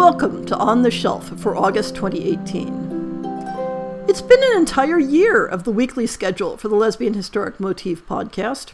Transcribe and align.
Welcome 0.00 0.46
to 0.46 0.56
On 0.56 0.80
the 0.80 0.90
Shelf 0.90 1.38
for 1.38 1.54
August 1.54 1.94
2018. 1.94 4.06
It's 4.08 4.22
been 4.22 4.42
an 4.42 4.56
entire 4.56 4.98
year 4.98 5.44
of 5.44 5.64
the 5.64 5.70
weekly 5.70 6.06
schedule 6.06 6.56
for 6.56 6.68
the 6.68 6.74
Lesbian 6.74 7.12
Historic 7.12 7.60
Motif 7.60 8.06
podcast. 8.06 8.72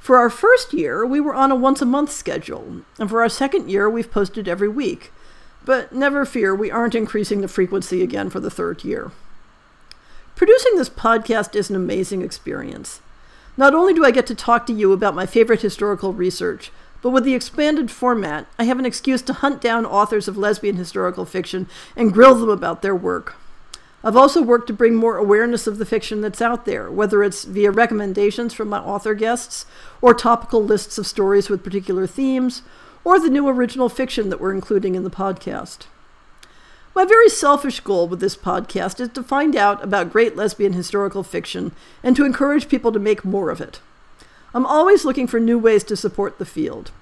For 0.00 0.16
our 0.16 0.28
first 0.28 0.72
year, 0.72 1.06
we 1.06 1.20
were 1.20 1.36
on 1.36 1.52
a 1.52 1.54
once 1.54 1.80
a 1.82 1.86
month 1.86 2.10
schedule, 2.10 2.82
and 2.98 3.08
for 3.08 3.22
our 3.22 3.28
second 3.28 3.70
year, 3.70 3.88
we've 3.88 4.10
posted 4.10 4.48
every 4.48 4.68
week. 4.68 5.12
But 5.64 5.92
never 5.92 6.24
fear, 6.24 6.52
we 6.52 6.68
aren't 6.68 6.96
increasing 6.96 7.40
the 7.40 7.46
frequency 7.46 8.02
again 8.02 8.28
for 8.28 8.40
the 8.40 8.50
third 8.50 8.82
year. 8.82 9.12
Producing 10.34 10.74
this 10.74 10.90
podcast 10.90 11.54
is 11.54 11.70
an 11.70 11.76
amazing 11.76 12.22
experience. 12.22 13.00
Not 13.56 13.72
only 13.72 13.94
do 13.94 14.04
I 14.04 14.10
get 14.10 14.26
to 14.26 14.34
talk 14.34 14.66
to 14.66 14.72
you 14.72 14.92
about 14.92 15.14
my 15.14 15.26
favorite 15.26 15.62
historical 15.62 16.12
research, 16.12 16.72
but 17.04 17.10
with 17.10 17.24
the 17.24 17.34
expanded 17.34 17.90
format, 17.90 18.46
I 18.58 18.64
have 18.64 18.78
an 18.78 18.86
excuse 18.86 19.20
to 19.20 19.34
hunt 19.34 19.60
down 19.60 19.84
authors 19.84 20.26
of 20.26 20.38
lesbian 20.38 20.76
historical 20.76 21.26
fiction 21.26 21.68
and 21.94 22.14
grill 22.14 22.34
them 22.34 22.48
about 22.48 22.80
their 22.80 22.96
work. 22.96 23.36
I've 24.02 24.16
also 24.16 24.40
worked 24.40 24.68
to 24.68 24.72
bring 24.72 24.94
more 24.94 25.18
awareness 25.18 25.66
of 25.66 25.76
the 25.76 25.84
fiction 25.84 26.22
that's 26.22 26.40
out 26.40 26.64
there, 26.64 26.90
whether 26.90 27.22
it's 27.22 27.44
via 27.44 27.70
recommendations 27.70 28.54
from 28.54 28.70
my 28.70 28.78
author 28.78 29.12
guests, 29.12 29.66
or 30.00 30.14
topical 30.14 30.64
lists 30.64 30.96
of 30.96 31.06
stories 31.06 31.50
with 31.50 31.62
particular 31.62 32.06
themes, 32.06 32.62
or 33.04 33.20
the 33.20 33.28
new 33.28 33.46
original 33.48 33.90
fiction 33.90 34.30
that 34.30 34.40
we're 34.40 34.54
including 34.54 34.94
in 34.94 35.04
the 35.04 35.10
podcast. 35.10 35.80
My 36.94 37.04
very 37.04 37.28
selfish 37.28 37.80
goal 37.80 38.08
with 38.08 38.20
this 38.20 38.34
podcast 38.34 38.98
is 38.98 39.10
to 39.10 39.22
find 39.22 39.56
out 39.56 39.84
about 39.84 40.10
great 40.10 40.36
lesbian 40.36 40.72
historical 40.72 41.22
fiction 41.22 41.72
and 42.02 42.16
to 42.16 42.24
encourage 42.24 42.70
people 42.70 42.92
to 42.92 42.98
make 42.98 43.26
more 43.26 43.50
of 43.50 43.60
it. 43.60 43.80
I'm 44.54 44.64
always 44.64 45.04
looking 45.04 45.26
for 45.26 45.40
new 45.40 45.58
ways 45.58 45.82
to 45.84 45.96
support 45.96 46.38
the 46.38 46.46
field. 46.46 46.92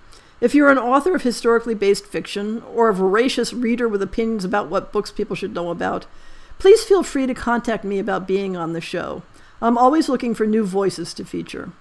If 0.40 0.54
you're 0.54 0.70
an 0.70 0.78
author 0.78 1.14
of 1.14 1.22
historically 1.22 1.74
based 1.74 2.06
fiction 2.06 2.62
or 2.74 2.88
a 2.88 2.94
voracious 2.94 3.52
reader 3.52 3.86
with 3.86 4.02
opinions 4.02 4.44
about 4.44 4.68
what 4.68 4.90
books 4.90 5.12
people 5.12 5.36
should 5.36 5.54
know 5.54 5.70
about, 5.70 6.06
please 6.58 6.82
feel 6.82 7.02
free 7.02 7.26
to 7.26 7.34
contact 7.34 7.84
me 7.84 7.98
about 7.98 8.26
being 8.26 8.56
on 8.56 8.72
the 8.72 8.80
show. 8.80 9.22
I'm 9.60 9.76
always 9.76 10.08
looking 10.08 10.34
for 10.34 10.46
new 10.46 10.64
voices 10.64 11.12
to 11.14 11.24
feature. 11.24 11.72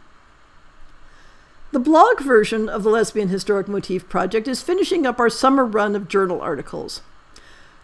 The 1.71 1.79
blog 1.79 2.19
version 2.19 2.67
of 2.67 2.83
the 2.83 2.89
Lesbian 2.89 3.29
Historic 3.29 3.69
Motif 3.69 4.09
Project 4.09 4.49
is 4.49 4.61
finishing 4.61 5.07
up 5.07 5.19
our 5.21 5.29
summer 5.29 5.65
run 5.65 5.95
of 5.95 6.09
journal 6.09 6.41
articles. 6.41 7.01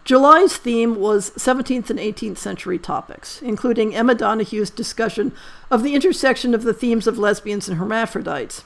July's 0.08 0.56
theme 0.56 0.94
was 0.94 1.32
17th 1.32 1.90
and 1.90 1.98
18th 1.98 2.38
century 2.38 2.78
topics, 2.78 3.42
including 3.42 3.94
Emma 3.94 4.14
Donoghue's 4.14 4.70
discussion 4.70 5.34
of 5.70 5.82
the 5.82 5.94
intersection 5.94 6.54
of 6.54 6.62
the 6.62 6.72
themes 6.72 7.06
of 7.06 7.18
lesbians 7.18 7.68
and 7.68 7.76
hermaphrodites, 7.76 8.64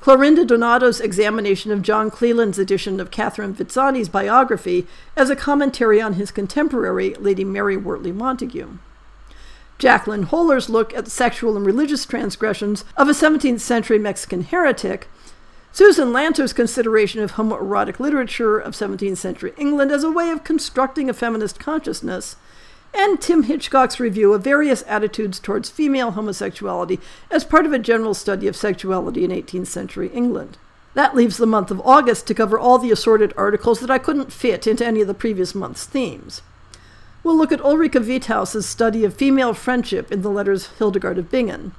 Clorinda 0.00 0.44
Donato's 0.44 1.00
examination 1.00 1.70
of 1.70 1.82
John 1.82 2.10
Cleland's 2.10 2.58
edition 2.58 2.98
of 2.98 3.12
Catherine 3.12 3.54
Vizzani's 3.54 4.08
biography 4.08 4.84
as 5.14 5.30
a 5.30 5.36
commentary 5.36 6.00
on 6.02 6.14
his 6.14 6.32
contemporary, 6.32 7.14
Lady 7.20 7.44
Mary 7.44 7.76
Wortley 7.76 8.10
Montagu. 8.10 8.78
Jacqueline 9.78 10.24
Holler's 10.24 10.68
look 10.68 10.92
at 10.92 11.04
the 11.04 11.10
sexual 11.12 11.56
and 11.56 11.64
religious 11.64 12.04
transgressions 12.04 12.84
of 12.96 13.08
a 13.08 13.12
17th 13.12 13.60
century 13.60 14.00
Mexican 14.00 14.42
heretic, 14.42 15.06
Susan 15.72 16.12
Lanser's 16.12 16.52
consideration 16.52 17.20
of 17.20 17.32
homoerotic 17.32 18.00
literature 18.00 18.58
of 18.58 18.74
17th 18.74 19.16
century 19.16 19.52
England 19.56 19.92
as 19.92 20.02
a 20.02 20.10
way 20.10 20.30
of 20.30 20.42
constructing 20.42 21.08
a 21.08 21.14
feminist 21.14 21.60
consciousness, 21.60 22.34
and 22.92 23.20
Tim 23.20 23.44
Hitchcock's 23.44 24.00
review 24.00 24.32
of 24.32 24.42
various 24.42 24.82
attitudes 24.88 25.38
towards 25.38 25.70
female 25.70 26.12
homosexuality 26.12 26.98
as 27.30 27.44
part 27.44 27.66
of 27.66 27.72
a 27.72 27.78
general 27.78 28.14
study 28.14 28.48
of 28.48 28.56
sexuality 28.56 29.22
in 29.24 29.30
18th 29.30 29.68
century 29.68 30.08
England. 30.08 30.58
That 30.94 31.14
leaves 31.14 31.36
the 31.36 31.46
month 31.46 31.70
of 31.70 31.80
August 31.82 32.26
to 32.26 32.34
cover 32.34 32.58
all 32.58 32.78
the 32.78 32.90
assorted 32.90 33.32
articles 33.36 33.78
that 33.78 33.92
I 33.92 33.98
couldn't 33.98 34.32
fit 34.32 34.66
into 34.66 34.84
any 34.84 35.02
of 35.02 35.06
the 35.06 35.14
previous 35.14 35.54
month's 35.54 35.86
themes. 35.86 36.42
We'll 37.22 37.36
look 37.36 37.52
at 37.52 37.60
Ulrika 37.60 38.00
Wiethaus's 38.00 38.66
study 38.66 39.04
of 39.04 39.14
female 39.14 39.54
friendship 39.54 40.10
in 40.10 40.22
the 40.22 40.30
letters 40.30 40.66
Hildegard 40.78 41.18
of 41.18 41.30
Bingen, 41.30 41.76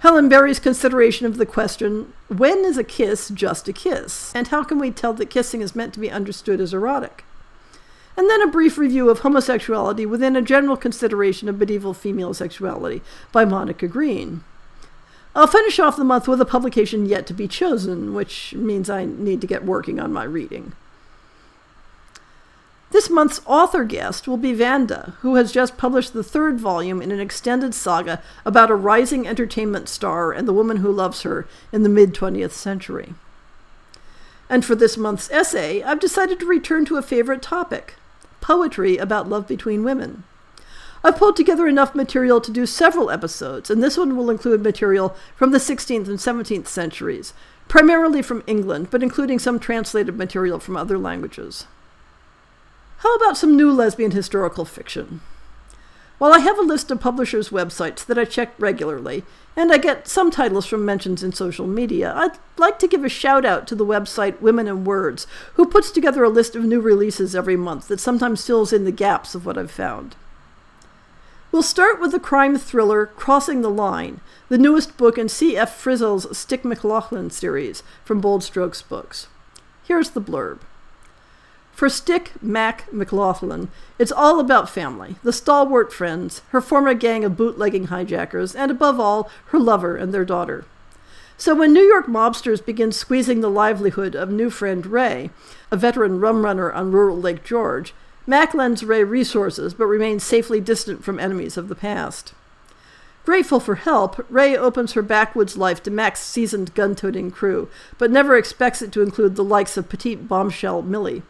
Helen 0.00 0.28
Berry's 0.28 0.60
consideration 0.60 1.26
of 1.26 1.38
the 1.38 1.46
question 1.46 2.12
when 2.28 2.64
is 2.64 2.76
a 2.76 2.84
kiss 2.84 3.30
just 3.30 3.68
a 3.68 3.72
kiss? 3.72 4.32
And 4.34 4.48
how 4.48 4.62
can 4.62 4.78
we 4.78 4.90
tell 4.90 5.14
that 5.14 5.30
kissing 5.30 5.62
is 5.62 5.74
meant 5.74 5.94
to 5.94 6.00
be 6.00 6.10
understood 6.10 6.60
as 6.60 6.74
erotic? 6.74 7.24
And 8.16 8.30
then 8.30 8.42
a 8.42 8.46
brief 8.50 8.78
review 8.78 9.10
of 9.10 9.20
homosexuality 9.20 10.06
within 10.06 10.36
a 10.36 10.42
general 10.42 10.76
consideration 10.76 11.48
of 11.48 11.58
medieval 11.58 11.94
female 11.94 12.34
sexuality 12.34 13.02
by 13.32 13.44
Monica 13.44 13.88
Green. 13.88 14.42
I'll 15.34 15.46
finish 15.46 15.78
off 15.78 15.98
the 15.98 16.04
month 16.04 16.26
with 16.26 16.40
a 16.40 16.46
publication 16.46 17.04
yet 17.04 17.26
to 17.26 17.34
be 17.34 17.46
chosen, 17.46 18.14
which 18.14 18.54
means 18.54 18.88
I 18.88 19.04
need 19.04 19.42
to 19.42 19.46
get 19.46 19.66
working 19.66 20.00
on 20.00 20.12
my 20.12 20.24
reading. 20.24 20.72
This 22.92 23.10
month's 23.10 23.40
author 23.46 23.82
guest 23.84 24.28
will 24.28 24.36
be 24.36 24.54
Vanda, 24.54 25.14
who 25.20 25.34
has 25.34 25.50
just 25.50 25.76
published 25.76 26.12
the 26.12 26.22
third 26.22 26.60
volume 26.60 27.02
in 27.02 27.10
an 27.10 27.18
extended 27.18 27.74
saga 27.74 28.22
about 28.44 28.70
a 28.70 28.76
rising 28.76 29.26
entertainment 29.26 29.88
star 29.88 30.32
and 30.32 30.46
the 30.46 30.52
woman 30.52 30.78
who 30.78 30.92
loves 30.92 31.22
her 31.22 31.48
in 31.72 31.82
the 31.82 31.88
mid 31.88 32.14
20th 32.14 32.52
century. 32.52 33.14
And 34.48 34.64
for 34.64 34.76
this 34.76 34.96
month's 34.96 35.30
essay, 35.30 35.82
I've 35.82 35.98
decided 35.98 36.38
to 36.40 36.46
return 36.46 36.84
to 36.86 36.96
a 36.96 37.02
favorite 37.02 37.42
topic 37.42 37.94
poetry 38.40 38.96
about 38.96 39.28
love 39.28 39.48
between 39.48 39.82
women. 39.82 40.22
I've 41.02 41.16
pulled 41.16 41.34
together 41.34 41.66
enough 41.66 41.96
material 41.96 42.40
to 42.40 42.52
do 42.52 42.64
several 42.64 43.10
episodes, 43.10 43.70
and 43.70 43.82
this 43.82 43.96
one 43.96 44.16
will 44.16 44.30
include 44.30 44.62
material 44.62 45.16
from 45.34 45.50
the 45.50 45.58
16th 45.58 46.06
and 46.06 46.18
17th 46.18 46.68
centuries, 46.68 47.34
primarily 47.66 48.22
from 48.22 48.44
England, 48.46 48.88
but 48.92 49.02
including 49.02 49.40
some 49.40 49.58
translated 49.58 50.16
material 50.16 50.60
from 50.60 50.76
other 50.76 50.96
languages. 50.96 51.66
How 52.98 53.14
about 53.16 53.36
some 53.36 53.56
new 53.56 53.70
lesbian 53.70 54.12
historical 54.12 54.64
fiction? 54.64 55.20
While 56.18 56.32
I 56.32 56.38
have 56.38 56.58
a 56.58 56.62
list 56.62 56.90
of 56.90 56.98
publishers' 56.98 57.50
websites 57.50 58.06
that 58.06 58.18
I 58.18 58.24
check 58.24 58.54
regularly, 58.58 59.22
and 59.54 59.70
I 59.70 59.76
get 59.76 60.08
some 60.08 60.30
titles 60.30 60.64
from 60.64 60.82
mentions 60.82 61.22
in 61.22 61.32
social 61.32 61.66
media, 61.66 62.14
I'd 62.16 62.38
like 62.56 62.78
to 62.78 62.88
give 62.88 63.04
a 63.04 63.10
shout 63.10 63.44
out 63.44 63.66
to 63.66 63.74
the 63.74 63.84
website 63.84 64.40
Women 64.40 64.66
and 64.66 64.86
Words, 64.86 65.26
who 65.54 65.66
puts 65.66 65.90
together 65.90 66.24
a 66.24 66.30
list 66.30 66.56
of 66.56 66.64
new 66.64 66.80
releases 66.80 67.36
every 67.36 67.56
month 67.56 67.88
that 67.88 68.00
sometimes 68.00 68.46
fills 68.46 68.72
in 68.72 68.84
the 68.84 68.92
gaps 68.92 69.34
of 69.34 69.44
what 69.44 69.58
I've 69.58 69.70
found. 69.70 70.16
We'll 71.52 71.62
start 71.62 72.00
with 72.00 72.12
the 72.12 72.20
crime 72.20 72.56
thriller 72.56 73.06
Crossing 73.06 73.60
the 73.60 73.70
Line, 73.70 74.20
the 74.48 74.58
newest 74.58 74.96
book 74.96 75.18
in 75.18 75.28
C.F. 75.28 75.74
Frizzell's 75.74 76.36
Stick 76.36 76.64
McLaughlin 76.64 77.30
series 77.30 77.82
from 78.06 78.22
Bold 78.22 78.42
Strokes 78.42 78.80
Books. 78.80 79.28
Here's 79.84 80.10
the 80.10 80.22
blurb. 80.22 80.60
For 81.76 81.90
Stick 81.90 82.32
Mac 82.40 82.90
McLaughlin, 82.90 83.68
it's 83.98 84.10
all 84.10 84.40
about 84.40 84.70
family, 84.70 85.16
the 85.22 85.30
stalwart 85.30 85.92
friends, 85.92 86.40
her 86.48 86.62
former 86.62 86.94
gang 86.94 87.22
of 87.22 87.36
bootlegging 87.36 87.88
hijackers, 87.88 88.54
and 88.54 88.70
above 88.70 88.98
all, 88.98 89.28
her 89.48 89.58
lover 89.58 89.94
and 89.94 90.10
their 90.10 90.24
daughter. 90.24 90.64
So 91.36 91.54
when 91.54 91.74
New 91.74 91.82
York 91.82 92.06
mobsters 92.06 92.64
begin 92.64 92.92
squeezing 92.92 93.42
the 93.42 93.50
livelihood 93.50 94.16
of 94.16 94.30
new 94.30 94.48
friend 94.48 94.86
Ray, 94.86 95.28
a 95.70 95.76
veteran 95.76 96.18
rum 96.18 96.46
runner 96.46 96.72
on 96.72 96.92
rural 96.92 97.18
Lake 97.18 97.44
George, 97.44 97.92
Mac 98.26 98.54
lends 98.54 98.82
Ray 98.82 99.04
resources 99.04 99.74
but 99.74 99.84
remains 99.84 100.24
safely 100.24 100.62
distant 100.62 101.04
from 101.04 101.20
enemies 101.20 101.58
of 101.58 101.68
the 101.68 101.74
past. 101.74 102.32
Grateful 103.26 103.60
for 103.60 103.74
help, 103.74 104.24
Ray 104.30 104.56
opens 104.56 104.92
her 104.94 105.02
backwoods 105.02 105.58
life 105.58 105.82
to 105.82 105.90
Mac's 105.90 106.20
seasoned 106.20 106.74
gun 106.74 106.94
toting 106.94 107.30
crew, 107.30 107.68
but 107.98 108.10
never 108.10 108.34
expects 108.34 108.80
it 108.80 108.92
to 108.92 109.02
include 109.02 109.36
the 109.36 109.44
likes 109.44 109.76
of 109.76 109.90
petite 109.90 110.26
bombshell 110.26 110.80
Millie. 110.80 111.22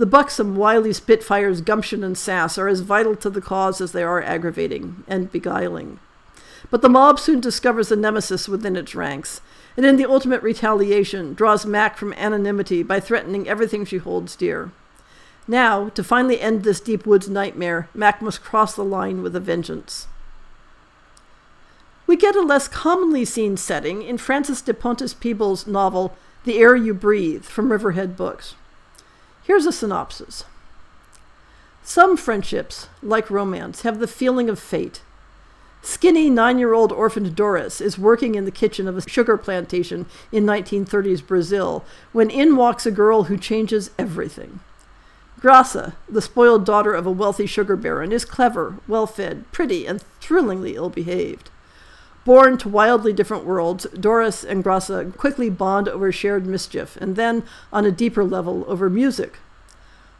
The 0.00 0.06
buxom, 0.06 0.56
wily 0.56 0.94
Spitfire's 0.94 1.60
gumption 1.60 2.02
and 2.02 2.16
sass 2.16 2.56
are 2.56 2.68
as 2.68 2.80
vital 2.80 3.14
to 3.16 3.28
the 3.28 3.42
cause 3.42 3.82
as 3.82 3.92
they 3.92 4.02
are 4.02 4.22
aggravating 4.22 5.04
and 5.06 5.30
beguiling. 5.30 6.00
But 6.70 6.80
the 6.80 6.88
mob 6.88 7.20
soon 7.20 7.38
discovers 7.38 7.92
a 7.92 7.96
nemesis 7.96 8.48
within 8.48 8.76
its 8.76 8.94
ranks, 8.94 9.42
and 9.76 9.84
in 9.84 9.98
the 9.98 10.08
ultimate 10.08 10.42
retaliation 10.42 11.34
draws 11.34 11.66
Mac 11.66 11.98
from 11.98 12.14
anonymity 12.14 12.82
by 12.82 12.98
threatening 12.98 13.46
everything 13.46 13.84
she 13.84 13.98
holds 13.98 14.36
dear. 14.36 14.72
Now, 15.46 15.90
to 15.90 16.02
finally 16.02 16.40
end 16.40 16.64
this 16.64 16.80
deep 16.80 17.04
woods 17.04 17.28
nightmare, 17.28 17.90
Mac 17.92 18.22
must 18.22 18.42
cross 18.42 18.74
the 18.74 18.82
line 18.82 19.22
with 19.22 19.36
a 19.36 19.40
vengeance. 19.40 20.08
We 22.06 22.16
get 22.16 22.36
a 22.36 22.40
less 22.40 22.68
commonly 22.68 23.26
seen 23.26 23.58
setting 23.58 24.00
in 24.00 24.16
Frances 24.16 24.62
de 24.62 24.72
Pontes 24.72 25.12
Peebles' 25.12 25.66
novel 25.66 26.16
The 26.44 26.56
Air 26.56 26.74
You 26.74 26.94
Breathe 26.94 27.44
from 27.44 27.70
Riverhead 27.70 28.16
Books. 28.16 28.54
Here's 29.42 29.66
a 29.66 29.72
synopsis. 29.72 30.44
Some 31.82 32.16
friendships, 32.16 32.88
like 33.02 33.30
romance, 33.30 33.82
have 33.82 33.98
the 33.98 34.06
feeling 34.06 34.48
of 34.48 34.58
fate. 34.58 35.02
Skinny 35.82 36.28
nine 36.28 36.58
year 36.58 36.74
old 36.74 36.92
orphaned 36.92 37.34
Doris 37.34 37.80
is 37.80 37.98
working 37.98 38.34
in 38.34 38.44
the 38.44 38.50
kitchen 38.50 38.86
of 38.86 38.98
a 38.98 39.08
sugar 39.08 39.38
plantation 39.38 40.06
in 40.30 40.44
1930s 40.44 41.26
Brazil 41.26 41.84
when 42.12 42.28
in 42.28 42.54
walks 42.54 42.84
a 42.84 42.90
girl 42.90 43.24
who 43.24 43.38
changes 43.38 43.90
everything. 43.98 44.60
Graça, 45.40 45.94
the 46.06 46.20
spoiled 46.20 46.66
daughter 46.66 46.92
of 46.92 47.06
a 47.06 47.10
wealthy 47.10 47.46
sugar 47.46 47.76
baron, 47.76 48.12
is 48.12 48.26
clever, 48.26 48.76
well 48.86 49.06
fed, 49.06 49.50
pretty, 49.52 49.86
and 49.86 50.02
thrillingly 50.20 50.76
ill 50.76 50.90
behaved. 50.90 51.48
Born 52.24 52.58
to 52.58 52.68
wildly 52.68 53.12
different 53.12 53.44
worlds, 53.44 53.86
Doris 53.98 54.44
and 54.44 54.62
Graça 54.62 55.16
quickly 55.16 55.48
bond 55.48 55.88
over 55.88 56.12
shared 56.12 56.46
mischief, 56.46 56.96
and 57.00 57.16
then, 57.16 57.42
on 57.72 57.86
a 57.86 57.90
deeper 57.90 58.24
level, 58.24 58.64
over 58.68 58.90
music. 58.90 59.38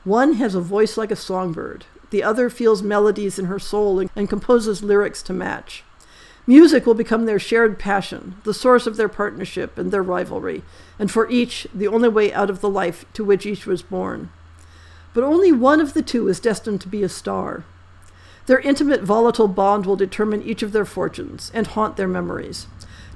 One 0.04 0.34
has 0.34 0.54
a 0.54 0.60
voice 0.60 0.96
like 0.96 1.10
a 1.10 1.16
songbird, 1.16 1.84
the 2.10 2.22
other 2.22 2.50
feels 2.50 2.82
melodies 2.82 3.38
in 3.38 3.46
her 3.46 3.58
soul 3.58 4.04
and 4.16 4.28
composes 4.28 4.82
lyrics 4.82 5.22
to 5.22 5.32
match. 5.32 5.84
Music 6.46 6.84
will 6.84 6.94
become 6.94 7.26
their 7.26 7.38
shared 7.38 7.78
passion, 7.78 8.36
the 8.44 8.54
source 8.54 8.86
of 8.86 8.96
their 8.96 9.08
partnership 9.08 9.78
and 9.78 9.92
their 9.92 10.02
rivalry, 10.02 10.62
and 10.98 11.10
for 11.10 11.30
each, 11.30 11.66
the 11.72 11.86
only 11.86 12.08
way 12.08 12.32
out 12.32 12.50
of 12.50 12.60
the 12.60 12.68
life 12.68 13.04
to 13.12 13.24
which 13.24 13.46
each 13.46 13.66
was 13.66 13.82
born. 13.82 14.30
But 15.14 15.22
only 15.22 15.52
one 15.52 15.80
of 15.80 15.94
the 15.94 16.02
two 16.02 16.28
is 16.28 16.40
destined 16.40 16.80
to 16.80 16.88
be 16.88 17.02
a 17.02 17.08
star. 17.08 17.64
Their 18.50 18.58
intimate, 18.58 19.04
volatile 19.04 19.46
bond 19.46 19.86
will 19.86 19.94
determine 19.94 20.42
each 20.42 20.64
of 20.64 20.72
their 20.72 20.84
fortunes 20.84 21.52
and 21.54 21.68
haunt 21.68 21.96
their 21.96 22.08
memories. 22.08 22.66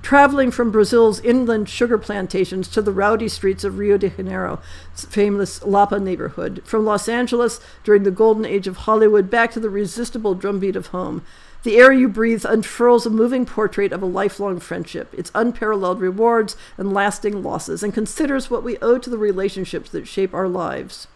Traveling 0.01 0.53
from 0.53 0.71
Brazil's 0.71 1.19
inland 1.23 1.69
sugar 1.69 1.99
plantations 1.99 2.69
to 2.69 2.81
the 2.81 2.93
rowdy 2.93 3.27
streets 3.27 3.65
of 3.65 3.77
Rio 3.77 3.99
de 3.99 4.11
Janeiro's 4.11 4.61
famous 4.95 5.61
Lapa 5.65 5.99
neighborhood, 5.99 6.63
from 6.65 6.85
Los 6.85 7.09
Angeles 7.09 7.59
during 7.83 8.05
the 8.05 8.13
golden 8.13 8.45
age 8.45 8.69
of 8.69 8.77
Hollywood 8.77 9.29
back 9.29 9.51
to 9.51 9.59
the 9.59 9.71
resistible 9.71 10.37
drumbeat 10.37 10.77
of 10.77 10.87
home, 10.95 11.23
the 11.65 11.79
air 11.79 11.93
you 11.93 12.09
breathe 12.09 12.45
unfurls 12.49 13.05
a 13.05 13.11
moving 13.11 13.45
portrait 13.45 13.91
of 13.91 14.05
a 14.05 14.07
lifelong 14.07 14.61
friendship, 14.61 15.13
its 15.13 15.33
unparalleled 15.35 16.01
rewards 16.01 16.57
and 16.79 16.95
lasting 16.95 17.43
losses, 17.43 17.83
and 17.83 17.93
considers 17.93 18.53
what 18.53 18.63
we 18.63 18.79
owe 18.79 18.99
to 18.99 19.11
the 19.11 19.19
relationships 19.19 19.91
that 19.91 20.07
shape 20.07 20.33
our 20.33 20.47
lives. 20.47 21.09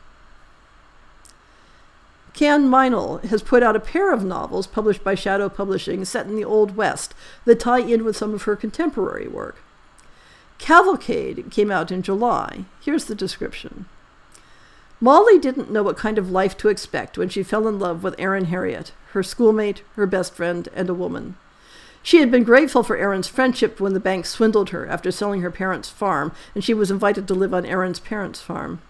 K'Anne 2.38 2.68
Meinel 2.68 3.24
has 3.24 3.42
put 3.42 3.64
out 3.64 3.74
a 3.74 3.80
pair 3.80 4.12
of 4.12 4.22
novels 4.22 4.68
published 4.68 5.02
by 5.02 5.16
Shadoe 5.16 5.52
Publishing 5.52 6.04
set 6.04 6.28
in 6.28 6.36
the 6.36 6.44
Old 6.44 6.76
West 6.76 7.12
that 7.44 7.58
tie 7.58 7.80
in 7.80 8.04
with 8.04 8.16
some 8.16 8.32
of 8.32 8.42
her 8.42 8.54
contemporary 8.54 9.26
work. 9.26 9.56
Cavalcade 10.58 11.50
came 11.50 11.72
out 11.72 11.90
in 11.90 12.00
July. 12.00 12.64
Here's 12.80 13.06
the 13.06 13.16
description. 13.16 13.86
Molly 15.00 15.36
didn't 15.36 15.72
know 15.72 15.82
what 15.82 15.96
kind 15.96 16.16
of 16.16 16.30
life 16.30 16.56
to 16.58 16.68
expect 16.68 17.18
when 17.18 17.28
she 17.28 17.42
fell 17.42 17.66
in 17.66 17.80
love 17.80 18.04
with 18.04 18.14
Aaron 18.20 18.44
Harriet, 18.44 18.92
her 19.14 19.24
schoolmate, 19.24 19.82
her 19.96 20.06
best 20.06 20.32
friend, 20.32 20.68
and 20.76 20.88
a 20.88 20.94
woman. 20.94 21.36
She 22.04 22.18
had 22.18 22.30
been 22.30 22.44
grateful 22.44 22.84
for 22.84 22.96
Aaron's 22.96 23.26
friendship 23.26 23.80
when 23.80 23.94
the 23.94 23.98
bank 23.98 24.26
swindled 24.26 24.70
her 24.70 24.86
after 24.86 25.10
selling 25.10 25.40
her 25.40 25.50
parents' 25.50 25.90
farm, 25.90 26.30
and 26.54 26.62
she 26.62 26.72
was 26.72 26.92
invited 26.92 27.26
to 27.26 27.34
live 27.34 27.52
on 27.52 27.66
Aaron's 27.66 27.98
parents' 27.98 28.40
farm. 28.40 28.80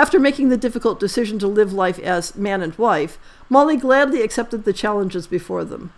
After 0.00 0.18
making 0.18 0.48
the 0.48 0.56
difficult 0.56 0.98
decision 0.98 1.38
to 1.40 1.46
live 1.46 1.74
life 1.74 1.98
as 1.98 2.34
man 2.34 2.62
and 2.62 2.74
wife, 2.76 3.18
Molly 3.50 3.76
gladly 3.76 4.22
accepted 4.22 4.64
the 4.64 4.72
challenges 4.72 5.26
before 5.26 5.62
them. 5.62 5.92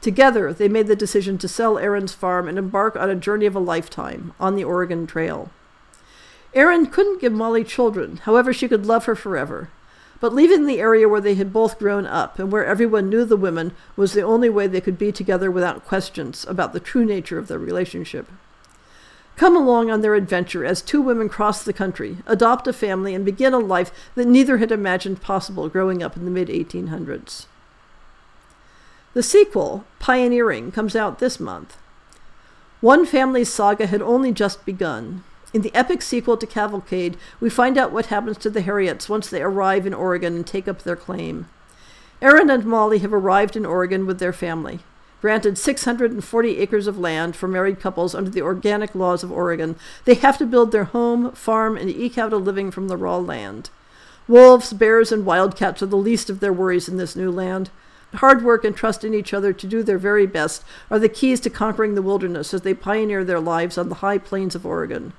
Together, 0.00 0.54
they 0.54 0.68
made 0.68 0.86
the 0.86 0.96
decision 0.96 1.36
to 1.36 1.46
sell 1.46 1.76
Aaron's 1.76 2.14
farm 2.14 2.48
and 2.48 2.56
embark 2.56 2.96
on 2.96 3.10
a 3.10 3.14
journey 3.14 3.44
of 3.44 3.54
a 3.54 3.60
lifetime 3.60 4.32
on 4.40 4.56
the 4.56 4.64
Oregon 4.64 5.06
Trail. 5.06 5.50
Aaron 6.54 6.86
couldn't 6.86 7.20
give 7.20 7.34
Molly 7.34 7.62
children, 7.62 8.20
however, 8.24 8.54
she 8.54 8.68
could 8.68 8.86
love 8.86 9.04
her 9.04 9.14
forever. 9.14 9.68
But 10.18 10.32
leaving 10.32 10.64
the 10.64 10.80
area 10.80 11.06
where 11.06 11.20
they 11.20 11.34
had 11.34 11.52
both 11.52 11.78
grown 11.78 12.06
up 12.06 12.38
and 12.38 12.50
where 12.50 12.64
everyone 12.64 13.10
knew 13.10 13.26
the 13.26 13.36
women 13.36 13.72
was 13.96 14.14
the 14.14 14.22
only 14.22 14.48
way 14.48 14.66
they 14.66 14.80
could 14.80 14.96
be 14.96 15.12
together 15.12 15.50
without 15.50 15.84
questions 15.84 16.46
about 16.48 16.72
the 16.72 16.80
true 16.80 17.04
nature 17.04 17.36
of 17.36 17.48
their 17.48 17.58
relationship. 17.58 18.30
Come 19.36 19.56
along 19.56 19.90
on 19.90 20.02
their 20.02 20.14
adventure 20.14 20.64
as 20.64 20.82
two 20.82 21.00
women 21.00 21.28
cross 21.28 21.62
the 21.62 21.72
country, 21.72 22.18
adopt 22.26 22.68
a 22.68 22.72
family, 22.72 23.14
and 23.14 23.24
begin 23.24 23.54
a 23.54 23.58
life 23.58 23.90
that 24.14 24.28
neither 24.28 24.58
had 24.58 24.70
imagined 24.70 25.22
possible 25.22 25.68
growing 25.68 26.02
up 26.02 26.16
in 26.16 26.24
the 26.24 26.30
mid 26.30 26.48
1800s. 26.48 27.46
The 29.14 29.22
sequel, 29.22 29.84
Pioneering, 29.98 30.72
comes 30.72 30.96
out 30.96 31.18
this 31.18 31.40
month. 31.40 31.76
One 32.80 33.04
family's 33.04 33.52
saga 33.52 33.86
had 33.86 34.02
only 34.02 34.32
just 34.32 34.64
begun. 34.64 35.24
In 35.52 35.62
the 35.62 35.74
epic 35.74 36.02
sequel 36.02 36.36
to 36.38 36.46
Cavalcade, 36.46 37.16
we 37.38 37.50
find 37.50 37.76
out 37.76 37.92
what 37.92 38.06
happens 38.06 38.38
to 38.38 38.50
the 38.50 38.62
Harriets 38.62 39.08
once 39.08 39.28
they 39.28 39.42
arrive 39.42 39.86
in 39.86 39.92
Oregon 39.92 40.34
and 40.34 40.46
take 40.46 40.66
up 40.66 40.82
their 40.82 40.96
claim. 40.96 41.48
Aaron 42.22 42.48
and 42.48 42.64
Molly 42.64 42.98
have 42.98 43.12
arrived 43.12 43.56
in 43.56 43.66
Oregon 43.66 44.06
with 44.06 44.18
their 44.18 44.32
family 44.32 44.80
granted 45.22 45.56
640 45.56 46.58
acres 46.58 46.88
of 46.88 46.98
land 46.98 47.36
for 47.36 47.46
married 47.46 47.78
couples 47.78 48.12
under 48.12 48.28
the 48.28 48.42
organic 48.42 48.92
laws 48.92 49.22
of 49.22 49.30
Oregon. 49.30 49.76
They 50.04 50.14
have 50.14 50.36
to 50.38 50.46
build 50.46 50.72
their 50.72 50.84
home, 50.84 51.30
farm, 51.30 51.76
and 51.76 51.88
eke 51.88 52.18
out 52.18 52.32
a 52.32 52.36
living 52.36 52.72
from 52.72 52.88
the 52.88 52.96
raw 52.96 53.18
land. 53.18 53.70
Wolves, 54.26 54.72
bears, 54.72 55.12
and 55.12 55.24
wildcats 55.24 55.80
are 55.80 55.86
the 55.86 55.96
least 55.96 56.28
of 56.28 56.40
their 56.40 56.52
worries 56.52 56.88
in 56.88 56.96
this 56.96 57.14
new 57.14 57.30
land. 57.30 57.70
Hard 58.14 58.42
work 58.42 58.64
and 58.64 58.76
trust 58.76 59.04
in 59.04 59.14
each 59.14 59.32
other 59.32 59.52
to 59.52 59.66
do 59.68 59.84
their 59.84 59.96
very 59.96 60.26
best 60.26 60.64
are 60.90 60.98
the 60.98 61.08
keys 61.08 61.38
to 61.40 61.50
conquering 61.50 61.94
the 61.94 62.02
wilderness 62.02 62.52
as 62.52 62.62
they 62.62 62.74
pioneer 62.74 63.24
their 63.24 63.40
lives 63.40 63.78
on 63.78 63.88
the 63.88 63.96
high 63.96 64.18
plains 64.18 64.56
of 64.56 64.66
Oregon. 64.66 65.12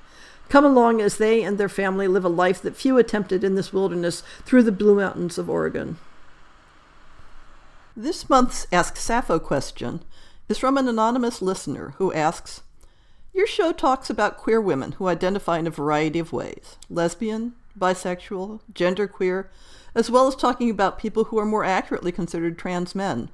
Come 0.50 0.66
along 0.66 1.00
as 1.00 1.16
they 1.16 1.42
and 1.42 1.56
their 1.56 1.70
family 1.70 2.08
live 2.08 2.26
a 2.26 2.28
life 2.28 2.60
that 2.60 2.76
few 2.76 2.98
attempted 2.98 3.42
in 3.42 3.54
this 3.54 3.72
wilderness 3.72 4.22
through 4.44 4.64
the 4.64 4.70
Blue 4.70 4.96
Mountains 4.96 5.38
of 5.38 5.48
Oregon. 5.48 5.96
This 7.96 8.28
month's 8.28 8.66
Ask 8.72 8.96
Sappho 8.96 9.38
question 9.38 10.02
is 10.48 10.58
from 10.58 10.76
an 10.76 10.88
anonymous 10.88 11.40
listener 11.40 11.94
who 11.98 12.12
asks 12.12 12.62
Your 13.32 13.46
show 13.46 13.70
talks 13.70 14.10
about 14.10 14.36
queer 14.36 14.60
women 14.60 14.92
who 14.92 15.06
identify 15.06 15.60
in 15.60 15.68
a 15.68 15.70
variety 15.70 16.18
of 16.18 16.32
ways 16.32 16.76
lesbian, 16.90 17.52
bisexual, 17.78 18.62
genderqueer, 18.72 19.46
as 19.94 20.10
well 20.10 20.26
as 20.26 20.34
talking 20.34 20.70
about 20.70 20.98
people 20.98 21.24
who 21.24 21.38
are 21.38 21.46
more 21.46 21.62
accurately 21.62 22.10
considered 22.10 22.58
trans 22.58 22.96
men. 22.96 23.28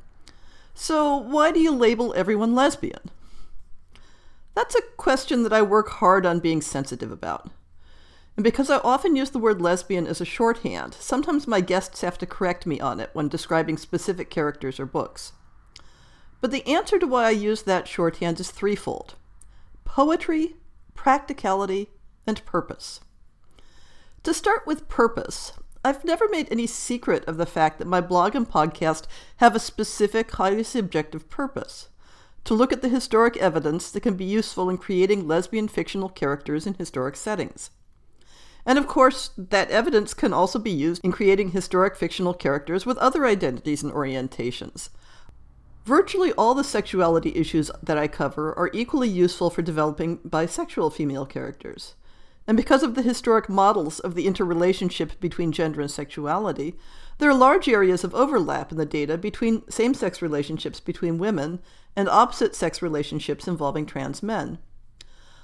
So, 0.74 1.16
why 1.16 1.52
do 1.52 1.58
you 1.58 1.74
label 1.74 2.12
everyone 2.14 2.54
lesbian? 2.54 3.10
That's 4.54 4.74
a 4.74 4.82
question 4.98 5.42
that 5.44 5.54
I 5.54 5.62
work 5.62 5.88
hard 5.88 6.26
on 6.26 6.38
being 6.38 6.60
sensitive 6.60 7.10
about. 7.10 7.48
And 8.36 8.44
because 8.44 8.70
I 8.70 8.78
often 8.78 9.16
use 9.16 9.30
the 9.30 9.38
word 9.38 9.60
lesbian 9.60 10.06
as 10.06 10.20
a 10.20 10.24
shorthand, 10.24 10.94
sometimes 10.94 11.46
my 11.46 11.60
guests 11.60 12.00
have 12.00 12.16
to 12.18 12.26
correct 12.26 12.66
me 12.66 12.80
on 12.80 13.00
it 13.00 13.10
when 13.12 13.28
describing 13.28 13.76
specific 13.76 14.30
characters 14.30 14.80
or 14.80 14.86
books. 14.86 15.32
But 16.40 16.50
the 16.50 16.66
answer 16.66 16.98
to 16.98 17.06
why 17.06 17.26
I 17.26 17.30
use 17.30 17.62
that 17.62 17.88
shorthand 17.88 18.40
is 18.40 18.50
threefold 18.50 19.14
poetry, 19.84 20.54
practicality, 20.94 21.90
and 22.26 22.44
purpose. 22.46 23.00
To 24.22 24.32
start 24.32 24.66
with 24.66 24.88
purpose, 24.88 25.52
I've 25.84 26.04
never 26.04 26.28
made 26.28 26.46
any 26.50 26.66
secret 26.66 27.24
of 27.26 27.38
the 27.38 27.46
fact 27.46 27.78
that 27.78 27.88
my 27.88 28.00
blog 28.00 28.34
and 28.34 28.48
podcast 28.48 29.06
have 29.38 29.56
a 29.56 29.60
specific, 29.60 30.30
highly 30.30 30.62
subjective 30.62 31.28
purpose 31.28 31.88
to 32.44 32.54
look 32.54 32.72
at 32.72 32.82
the 32.82 32.88
historic 32.88 33.36
evidence 33.36 33.90
that 33.90 34.00
can 34.00 34.14
be 34.14 34.24
useful 34.24 34.70
in 34.70 34.78
creating 34.78 35.26
lesbian 35.26 35.68
fictional 35.68 36.08
characters 36.08 36.66
in 36.66 36.74
historic 36.74 37.16
settings. 37.16 37.70
And 38.66 38.78
of 38.78 38.86
course, 38.86 39.30
that 39.36 39.70
evidence 39.70 40.14
can 40.14 40.32
also 40.32 40.58
be 40.58 40.70
used 40.70 41.04
in 41.04 41.12
creating 41.12 41.50
historic 41.50 41.96
fictional 41.96 42.34
characters 42.34 42.84
with 42.84 42.98
other 42.98 43.26
identities 43.26 43.82
and 43.82 43.92
orientations. 43.92 44.90
Virtually 45.84 46.32
all 46.32 46.54
the 46.54 46.62
sexuality 46.62 47.34
issues 47.34 47.70
that 47.82 47.98
I 47.98 48.06
cover 48.06 48.56
are 48.58 48.70
equally 48.72 49.08
useful 49.08 49.50
for 49.50 49.62
developing 49.62 50.18
bisexual 50.18 50.92
female 50.92 51.26
characters. 51.26 51.94
And 52.46 52.56
because 52.56 52.82
of 52.82 52.94
the 52.94 53.02
historic 53.02 53.48
models 53.48 54.00
of 54.00 54.14
the 54.14 54.26
interrelationship 54.26 55.18
between 55.20 55.52
gender 55.52 55.80
and 55.80 55.90
sexuality, 55.90 56.74
there 57.18 57.30
are 57.30 57.34
large 57.34 57.68
areas 57.68 58.02
of 58.02 58.14
overlap 58.14 58.72
in 58.72 58.78
the 58.78 58.86
data 58.86 59.16
between 59.16 59.68
same 59.70 59.94
sex 59.94 60.20
relationships 60.20 60.80
between 60.80 61.18
women 61.18 61.60
and 61.94 62.08
opposite 62.08 62.54
sex 62.54 62.82
relationships 62.82 63.46
involving 63.46 63.86
trans 63.86 64.22
men. 64.22 64.58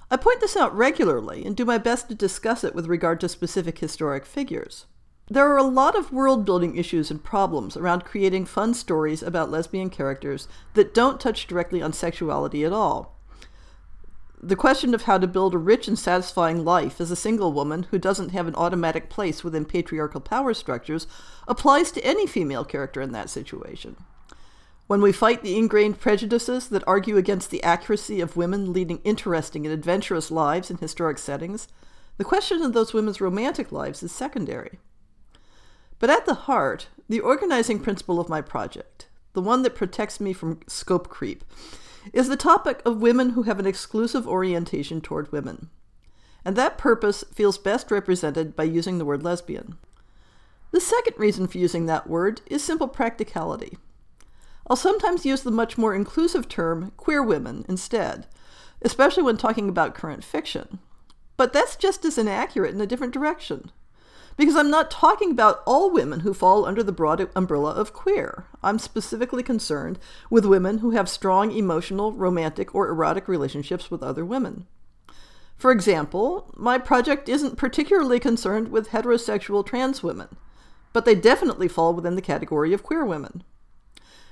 I 0.08 0.16
point 0.16 0.40
this 0.40 0.56
out 0.56 0.76
regularly 0.76 1.44
and 1.44 1.56
do 1.56 1.64
my 1.64 1.78
best 1.78 2.08
to 2.08 2.14
discuss 2.14 2.62
it 2.62 2.74
with 2.74 2.86
regard 2.86 3.20
to 3.20 3.28
specific 3.28 3.78
historic 3.78 4.24
figures. 4.24 4.86
There 5.28 5.50
are 5.50 5.56
a 5.56 5.64
lot 5.64 5.96
of 5.96 6.12
world 6.12 6.44
building 6.44 6.76
issues 6.76 7.10
and 7.10 7.22
problems 7.22 7.76
around 7.76 8.04
creating 8.04 8.46
fun 8.46 8.74
stories 8.74 9.20
about 9.20 9.50
lesbian 9.50 9.90
characters 9.90 10.46
that 10.74 10.94
don't 10.94 11.20
touch 11.20 11.48
directly 11.48 11.82
on 11.82 11.92
sexuality 11.92 12.64
at 12.64 12.72
all. 12.72 13.16
The 14.40 14.54
question 14.54 14.94
of 14.94 15.02
how 15.02 15.18
to 15.18 15.26
build 15.26 15.54
a 15.54 15.58
rich 15.58 15.88
and 15.88 15.98
satisfying 15.98 16.64
life 16.64 17.00
as 17.00 17.10
a 17.10 17.16
single 17.16 17.52
woman 17.52 17.84
who 17.90 17.98
doesn't 17.98 18.28
have 18.28 18.46
an 18.46 18.54
automatic 18.54 19.10
place 19.10 19.42
within 19.42 19.64
patriarchal 19.64 20.20
power 20.20 20.54
structures 20.54 21.08
applies 21.48 21.90
to 21.92 22.04
any 22.04 22.28
female 22.28 22.64
character 22.64 23.00
in 23.00 23.10
that 23.10 23.30
situation. 23.30 23.96
When 24.86 25.02
we 25.02 25.10
fight 25.12 25.42
the 25.42 25.56
ingrained 25.56 25.98
prejudices 25.98 26.68
that 26.68 26.84
argue 26.86 27.16
against 27.16 27.50
the 27.50 27.62
accuracy 27.62 28.20
of 28.20 28.36
women 28.36 28.72
leading 28.72 29.00
interesting 29.02 29.66
and 29.66 29.72
adventurous 29.74 30.30
lives 30.30 30.70
in 30.70 30.78
historic 30.78 31.18
settings, 31.18 31.66
The 32.18 32.24
question 32.24 32.62
of 32.62 32.72
those 32.72 32.94
women's 32.94 33.20
romantic 33.20 33.70
lives 33.70 34.02
is 34.02 34.12
secondary. 34.12 34.78
But 35.98 36.10
at 36.10 36.26
the 36.26 36.34
heart, 36.34 36.88
the 37.08 37.20
organizing 37.20 37.80
principle 37.80 38.20
of 38.20 38.28
my 38.28 38.40
project, 38.40 39.08
the 39.34 39.42
one 39.42 39.62
that 39.62 39.74
protects 39.74 40.20
me 40.20 40.32
from 40.32 40.60
scope 40.66 41.08
creep, 41.08 41.44
is 42.12 42.28
the 42.28 42.36
topic 42.36 42.80
of 42.84 43.02
women 43.02 43.30
who 43.30 43.42
have 43.42 43.58
an 43.58 43.66
exclusive 43.66 44.26
orientation 44.26 45.00
toward 45.00 45.30
women. 45.32 45.68
And 46.44 46.56
that 46.56 46.78
purpose 46.78 47.24
feels 47.34 47.58
best 47.58 47.90
represented 47.90 48.54
by 48.54 48.64
using 48.64 48.98
the 48.98 49.04
word 49.04 49.22
lesbian. 49.22 49.76
The 50.70 50.80
second 50.80 51.14
reason 51.18 51.46
for 51.48 51.58
using 51.58 51.86
that 51.86 52.08
word 52.08 52.40
is 52.46 52.62
simple 52.62 52.88
practicality. 52.88 53.76
I'll 54.68 54.76
sometimes 54.76 55.24
use 55.24 55.42
the 55.42 55.50
much 55.50 55.78
more 55.78 55.94
inclusive 55.94 56.48
term 56.48 56.92
queer 56.96 57.22
women 57.22 57.64
instead, 57.68 58.26
especially 58.82 59.22
when 59.22 59.36
talking 59.36 59.68
about 59.68 59.94
current 59.94 60.24
fiction. 60.24 60.80
But 61.36 61.52
that's 61.52 61.76
just 61.76 62.04
as 62.04 62.18
inaccurate 62.18 62.74
in 62.74 62.80
a 62.80 62.86
different 62.86 63.12
direction. 63.12 63.70
Because 64.36 64.56
I'm 64.56 64.70
not 64.70 64.90
talking 64.90 65.30
about 65.30 65.62
all 65.66 65.90
women 65.90 66.20
who 66.20 66.34
fall 66.34 66.66
under 66.66 66.82
the 66.82 66.92
broad 66.92 67.28
umbrella 67.34 67.72
of 67.72 67.92
queer. 67.92 68.44
I'm 68.62 68.78
specifically 68.78 69.42
concerned 69.42 69.98
with 70.28 70.44
women 70.44 70.78
who 70.78 70.90
have 70.90 71.08
strong 71.08 71.52
emotional, 71.52 72.12
romantic, 72.12 72.74
or 72.74 72.88
erotic 72.88 73.28
relationships 73.28 73.90
with 73.90 74.02
other 74.02 74.24
women. 74.24 74.66
For 75.56 75.70
example, 75.70 76.52
my 76.54 76.76
project 76.76 77.30
isn't 77.30 77.56
particularly 77.56 78.20
concerned 78.20 78.68
with 78.68 78.90
heterosexual 78.90 79.64
trans 79.64 80.02
women, 80.02 80.28
but 80.92 81.06
they 81.06 81.14
definitely 81.14 81.68
fall 81.68 81.94
within 81.94 82.14
the 82.14 82.20
category 82.20 82.74
of 82.74 82.82
queer 82.82 83.06
women. 83.06 83.42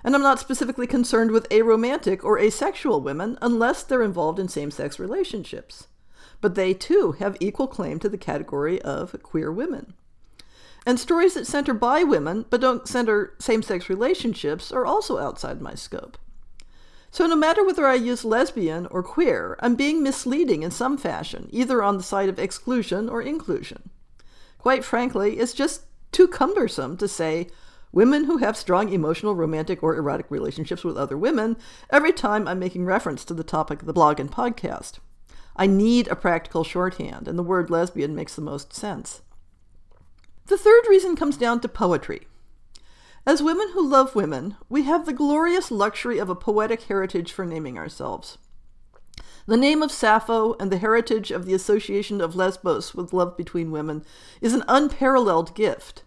And 0.04 0.14
I'm 0.14 0.22
not 0.22 0.38
specifically 0.38 0.86
concerned 0.86 1.30
with 1.30 1.48
aromantic 1.48 2.22
or 2.22 2.38
asexual 2.38 3.00
women 3.00 3.38
unless 3.40 3.82
they're 3.82 4.02
involved 4.02 4.38
in 4.38 4.48
same 4.48 4.70
sex 4.70 4.98
relationships. 4.98 5.88
But 6.42 6.54
they 6.54 6.74
too 6.74 7.12
have 7.12 7.38
equal 7.40 7.66
claim 7.66 7.98
to 8.00 8.10
the 8.10 8.18
category 8.18 8.80
of 8.82 9.20
queer 9.22 9.50
women. 9.50 9.94
And 10.86 11.00
stories 11.00 11.32
that 11.34 11.46
center 11.46 11.72
by 11.72 12.04
women 12.04 12.44
but 12.50 12.60
don't 12.60 12.86
center 12.86 13.34
same 13.38 13.62
sex 13.62 13.88
relationships 13.88 14.70
are 14.70 14.84
also 14.84 15.18
outside 15.18 15.62
my 15.62 15.74
scope. 15.74 16.18
So, 17.10 17.26
no 17.26 17.36
matter 17.36 17.64
whether 17.64 17.86
I 17.86 17.94
use 17.94 18.24
lesbian 18.24 18.86
or 18.86 19.02
queer, 19.02 19.56
I'm 19.60 19.76
being 19.76 20.02
misleading 20.02 20.64
in 20.64 20.72
some 20.72 20.98
fashion, 20.98 21.48
either 21.52 21.80
on 21.82 21.96
the 21.96 22.02
side 22.02 22.28
of 22.28 22.40
exclusion 22.40 23.08
or 23.08 23.22
inclusion. 23.22 23.88
Quite 24.58 24.84
frankly, 24.84 25.38
it's 25.38 25.54
just 25.54 25.82
too 26.10 26.26
cumbersome 26.26 26.96
to 26.96 27.06
say, 27.06 27.46
women 27.94 28.24
who 28.24 28.38
have 28.38 28.56
strong 28.56 28.92
emotional, 28.92 29.36
romantic, 29.36 29.82
or 29.82 29.96
erotic 29.96 30.26
relationships 30.28 30.82
with 30.82 30.96
other 30.96 31.16
women 31.16 31.56
every 31.90 32.12
time 32.12 32.48
I'm 32.48 32.58
making 32.58 32.84
reference 32.84 33.24
to 33.24 33.34
the 33.34 33.44
topic 33.44 33.80
of 33.80 33.86
the 33.86 33.92
blog 33.92 34.18
and 34.18 34.30
podcast. 34.30 34.98
I 35.56 35.68
need 35.68 36.08
a 36.08 36.16
practical 36.16 36.64
shorthand, 36.64 37.28
and 37.28 37.38
the 37.38 37.44
word 37.44 37.70
lesbian 37.70 38.14
makes 38.14 38.34
the 38.34 38.42
most 38.42 38.74
sense. 38.74 39.22
The 40.46 40.58
third 40.58 40.82
reason 40.88 41.14
comes 41.14 41.36
down 41.36 41.60
to 41.60 41.68
poetry. 41.68 42.26
As 43.24 43.42
women 43.42 43.70
who 43.72 43.88
love 43.88 44.14
women, 44.14 44.56
we 44.68 44.82
have 44.82 45.06
the 45.06 45.12
glorious 45.12 45.70
luxury 45.70 46.18
of 46.18 46.28
a 46.28 46.34
poetic 46.34 46.82
heritage 46.82 47.32
for 47.32 47.46
naming 47.46 47.78
ourselves. 47.78 48.38
The 49.46 49.56
name 49.56 49.82
of 49.82 49.92
Sappho 49.92 50.54
and 50.58 50.70
the 50.70 50.78
heritage 50.78 51.30
of 51.30 51.46
the 51.46 51.54
association 51.54 52.20
of 52.20 52.34
Lesbos 52.34 52.94
with 52.94 53.12
love 53.12 53.36
between 53.36 53.70
women 53.70 54.04
is 54.40 54.52
an 54.52 54.64
unparalleled 54.68 55.54
gift. 55.54 56.03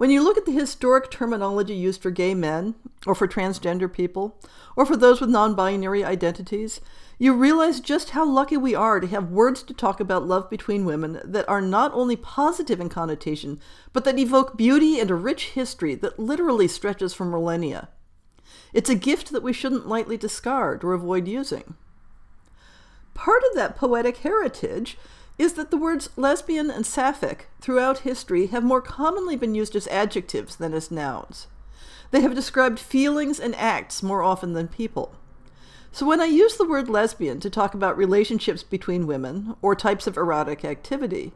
When 0.00 0.08
you 0.08 0.22
look 0.22 0.38
at 0.38 0.46
the 0.46 0.52
historic 0.52 1.10
terminology 1.10 1.74
used 1.74 2.00
for 2.00 2.10
gay 2.10 2.32
men, 2.34 2.74
or 3.06 3.14
for 3.14 3.28
transgender 3.28 3.92
people, 3.92 4.40
or 4.74 4.86
for 4.86 4.96
those 4.96 5.20
with 5.20 5.28
non 5.28 5.54
binary 5.54 6.02
identities, 6.02 6.80
you 7.18 7.34
realize 7.34 7.80
just 7.80 8.08
how 8.08 8.24
lucky 8.24 8.56
we 8.56 8.74
are 8.74 8.98
to 8.98 9.06
have 9.08 9.30
words 9.30 9.62
to 9.64 9.74
talk 9.74 10.00
about 10.00 10.26
love 10.26 10.48
between 10.48 10.86
women 10.86 11.20
that 11.22 11.46
are 11.50 11.60
not 11.60 11.92
only 11.92 12.16
positive 12.16 12.80
in 12.80 12.88
connotation, 12.88 13.60
but 13.92 14.04
that 14.04 14.18
evoke 14.18 14.56
beauty 14.56 14.98
and 14.98 15.10
a 15.10 15.14
rich 15.14 15.50
history 15.50 15.94
that 15.96 16.18
literally 16.18 16.66
stretches 16.66 17.12
for 17.12 17.26
millennia. 17.26 17.90
It's 18.72 18.88
a 18.88 18.94
gift 18.94 19.32
that 19.32 19.42
we 19.42 19.52
shouldn't 19.52 19.86
lightly 19.86 20.16
discard 20.16 20.82
or 20.82 20.94
avoid 20.94 21.28
using. 21.28 21.74
Part 23.12 23.42
of 23.50 23.54
that 23.54 23.76
poetic 23.76 24.16
heritage 24.16 24.96
is 25.40 25.54
that 25.54 25.70
the 25.70 25.76
words 25.78 26.10
lesbian 26.16 26.70
and 26.70 26.84
sapphic 26.84 27.48
throughout 27.62 28.00
history 28.00 28.48
have 28.48 28.62
more 28.62 28.82
commonly 28.82 29.36
been 29.36 29.54
used 29.54 29.74
as 29.74 29.86
adjectives 29.86 30.56
than 30.56 30.74
as 30.74 30.90
nouns. 30.90 31.46
They 32.10 32.20
have 32.20 32.34
described 32.34 32.78
feelings 32.78 33.40
and 33.40 33.56
acts 33.56 34.02
more 34.02 34.22
often 34.22 34.52
than 34.52 34.68
people. 34.68 35.16
So 35.92 36.04
when 36.04 36.20
I 36.20 36.26
use 36.26 36.58
the 36.58 36.68
word 36.68 36.90
lesbian 36.90 37.40
to 37.40 37.48
talk 37.48 37.72
about 37.72 37.96
relationships 37.96 38.62
between 38.62 39.06
women 39.06 39.56
or 39.62 39.74
types 39.74 40.06
of 40.06 40.18
erotic 40.18 40.62
activity, 40.62 41.32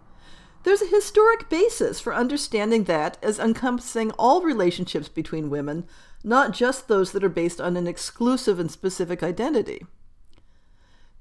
there's 0.65 0.83
a 0.83 0.87
historic 0.87 1.49
basis 1.49 1.99
for 1.99 2.15
understanding 2.15 2.85
that 2.85 3.17
as 3.23 3.39
encompassing 3.39 4.11
all 4.13 4.43
relationships 4.43 5.09
between 5.09 5.49
women, 5.49 5.87
not 6.23 6.53
just 6.53 6.89
those 6.89 7.13
that 7.13 7.25
are 7.25 7.31
based 7.31 7.59
on 7.59 7.75
an 7.75 7.87
exclusive 7.87 8.59
and 8.59 8.71
specific 8.71 9.23
identity. 9.23 9.87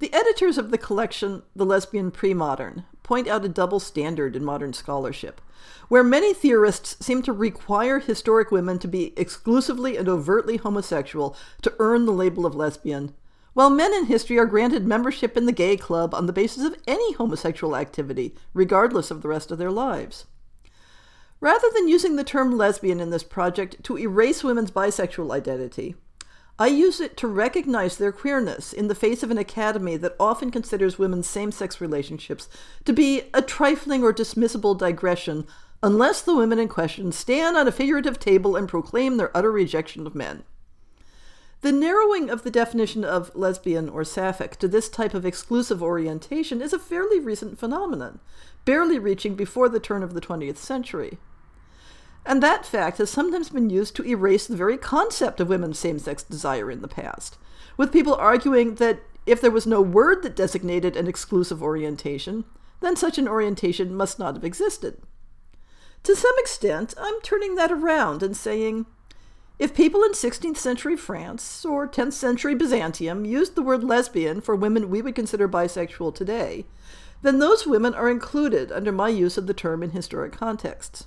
The 0.03 0.13
editors 0.13 0.57
of 0.57 0.69
the 0.69 0.77
collection, 0.77 1.43
The 1.55 1.65
Lesbian 1.65 2.11
Premodern, 2.11 2.83
point 3.03 3.25
out 3.25 3.45
a 3.45 3.47
double 3.47 3.79
standard 3.79 4.35
in 4.35 4.43
modern 4.43 4.73
scholarship, 4.73 5.39
where 5.87 6.03
many 6.03 6.33
theorists 6.33 6.97
seem 6.99 7.21
to 7.21 7.31
require 7.31 7.99
historic 7.99 8.51
women 8.51 8.79
to 8.79 8.87
be 8.89 9.13
exclusively 9.15 9.95
and 9.95 10.09
overtly 10.09 10.57
homosexual 10.57 11.37
to 11.61 11.73
earn 11.79 12.05
the 12.05 12.11
label 12.11 12.45
of 12.45 12.53
lesbian, 12.53 13.13
while 13.53 13.69
men 13.69 13.93
in 13.93 14.07
history 14.07 14.37
are 14.37 14.45
granted 14.45 14.85
membership 14.85 15.37
in 15.37 15.45
the 15.45 15.53
gay 15.53 15.77
club 15.77 16.13
on 16.13 16.25
the 16.25 16.33
basis 16.33 16.65
of 16.65 16.75
any 16.85 17.13
homosexual 17.13 17.73
activity, 17.73 18.35
regardless 18.53 19.09
of 19.09 19.21
the 19.21 19.29
rest 19.29 19.51
of 19.51 19.57
their 19.57 19.71
lives. 19.71 20.25
Rather 21.39 21.69
than 21.73 21.87
using 21.87 22.17
the 22.17 22.25
term 22.25 22.57
lesbian 22.57 22.99
in 22.99 23.09
this 23.09 23.23
project 23.23 23.81
to 23.85 23.97
erase 23.97 24.43
women's 24.43 24.69
bisexual 24.69 25.31
identity, 25.31 25.95
I 26.59 26.67
use 26.67 27.01
it 27.01 27.17
to 27.17 27.27
recognize 27.27 27.97
their 27.97 28.11
queerness 28.11 28.73
in 28.73 28.87
the 28.87 28.95
face 28.95 29.23
of 29.23 29.31
an 29.31 29.39
academy 29.39 29.97
that 29.97 30.15
often 30.19 30.51
considers 30.51 30.99
women's 30.99 31.27
same 31.27 31.51
sex 31.51 31.81
relationships 31.81 32.47
to 32.85 32.93
be 32.93 33.23
a 33.33 33.41
trifling 33.41 34.03
or 34.03 34.13
dismissible 34.13 34.77
digression 34.77 35.47
unless 35.81 36.21
the 36.21 36.35
women 36.35 36.59
in 36.59 36.67
question 36.67 37.11
stand 37.11 37.57
on 37.57 37.67
a 37.67 37.71
figurative 37.71 38.19
table 38.19 38.55
and 38.55 38.69
proclaim 38.69 39.17
their 39.17 39.35
utter 39.35 39.51
rejection 39.51 40.05
of 40.05 40.13
men. 40.13 40.43
The 41.61 41.71
narrowing 41.71 42.29
of 42.29 42.43
the 42.43 42.51
definition 42.51 43.03
of 43.03 43.35
lesbian 43.35 43.89
or 43.89 44.03
sapphic 44.03 44.57
to 44.57 44.67
this 44.67 44.89
type 44.89 45.13
of 45.13 45.25
exclusive 45.25 45.81
orientation 45.81 46.61
is 46.61 46.73
a 46.73 46.79
fairly 46.79 47.19
recent 47.19 47.57
phenomenon, 47.57 48.19
barely 48.63 48.99
reaching 48.99 49.35
before 49.35 49.69
the 49.69 49.79
turn 49.79 50.03
of 50.03 50.13
the 50.13 50.21
20th 50.21 50.57
century. 50.57 51.17
And 52.25 52.41
that 52.41 52.65
fact 52.65 52.99
has 52.99 53.09
sometimes 53.09 53.49
been 53.49 53.69
used 53.69 53.95
to 53.97 54.05
erase 54.05 54.47
the 54.47 54.55
very 54.55 54.77
concept 54.77 55.39
of 55.39 55.49
women's 55.49 55.79
same 55.79 55.99
sex 55.99 56.23
desire 56.23 56.71
in 56.71 56.81
the 56.81 56.87
past, 56.87 57.37
with 57.75 57.91
people 57.91 58.15
arguing 58.15 58.75
that 58.75 58.99
if 59.25 59.41
there 59.41 59.51
was 59.51 59.67
no 59.67 59.81
word 59.81 60.23
that 60.23 60.35
designated 60.35 60.95
an 60.95 61.07
exclusive 61.07 61.61
orientation, 61.61 62.45
then 62.81 62.95
such 62.95 63.17
an 63.17 63.27
orientation 63.27 63.95
must 63.95 64.19
not 64.19 64.35
have 64.35 64.43
existed. 64.43 65.01
To 66.03 66.15
some 66.15 66.33
extent, 66.37 66.93
I'm 66.97 67.21
turning 67.21 67.55
that 67.55 67.71
around 67.71 68.23
and 68.23 68.35
saying 68.35 68.85
if 69.59 69.75
people 69.75 70.03
in 70.03 70.11
16th 70.11 70.57
century 70.57 70.97
France 70.97 71.63
or 71.63 71.87
10th 71.87 72.13
century 72.13 72.55
Byzantium 72.55 73.23
used 73.23 73.55
the 73.55 73.61
word 73.61 73.83
lesbian 73.83 74.41
for 74.41 74.55
women 74.55 74.89
we 74.89 75.01
would 75.01 75.15
consider 75.15 75.47
bisexual 75.47 76.15
today, 76.15 76.65
then 77.21 77.39
those 77.39 77.65
women 77.65 77.93
are 77.93 78.09
included 78.09 78.71
under 78.71 78.91
my 78.91 79.07
use 79.07 79.37
of 79.37 79.47
the 79.47 79.53
term 79.53 79.81
in 79.81 79.91
historic 79.91 80.33
contexts. 80.33 81.05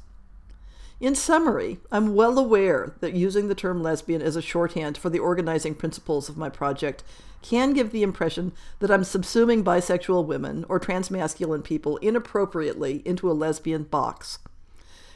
In 0.99 1.15
summary, 1.15 1.79
I'm 1.93 2.15
well 2.15 2.38
aware 2.38 2.95
that 3.00 3.12
using 3.12 3.49
the 3.49 3.55
term 3.55 3.83
lesbian 3.83 4.23
as 4.23 4.35
a 4.35 4.43
shorthand 4.43 4.97
for 4.97 5.11
the 5.11 5.19
organizing 5.19 5.75
principles 5.75 6.31
of 6.31 6.38
my 6.38 6.49
project 6.49 7.03
can 7.43 7.75
give 7.75 7.93
the 7.93 8.03
impression 8.03 8.53
that 8.79 8.91
I'm 8.91 9.03
subsuming 9.03 9.62
bisexual 9.62 10.25
women 10.25 10.65
or 10.71 10.81
transmasculine 10.81 11.62
people 11.62 11.99
inappropriately 11.99 13.03
into 13.05 13.31
a 13.31 13.35
lesbian 13.35 13.85
box. 13.85 14.38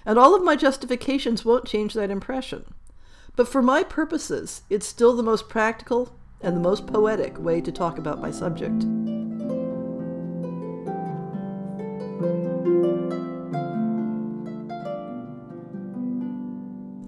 And 0.05 0.19
all 0.19 0.35
of 0.35 0.45
my 0.45 0.55
justifications 0.55 1.47
won't 1.47 1.67
change 1.67 1.95
that 1.95 2.11
impression. 2.11 2.75
But 3.35 3.49
for 3.49 3.63
my 3.63 3.83
purposes, 3.83 4.63
it's 4.69 4.87
still 4.87 5.17
the 5.17 5.23
most 5.23 5.49
practical 5.49 6.15
and 6.43 6.55
the 6.57 6.61
most 6.61 6.87
poetic 6.87 7.39
way 7.39 7.63
to 7.63 7.73
talk 7.73 7.97
about 7.97 8.21
my 8.21 8.31
subject. 8.31 8.85